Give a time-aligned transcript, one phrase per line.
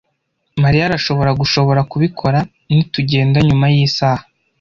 [0.63, 2.39] Mariya arashobora gushobora kubikora
[2.73, 4.23] nitugenda nyuma yisaha.